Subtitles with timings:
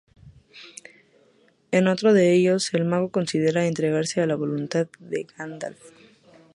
[1.69, 5.77] En otro de ellos, el mago considera entregarse a la voluntad de Gandalf.